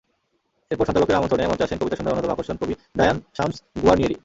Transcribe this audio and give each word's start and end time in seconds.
এরপর 0.71 0.87
সঞ্চালকের 0.87 1.19
আমন্ত্রণে 1.19 1.49
মঞ্চে 1.49 1.65
আসেন 1.65 1.79
কবিতাসন্ধ্যার 1.79 2.13
অন্যতম 2.13 2.33
আকর্ষণ 2.33 2.55
কবি 2.61 2.73
ডায়ান 2.97 3.17
সাহমস 3.37 3.57
গুয়ারনিয়েরি। 3.83 4.15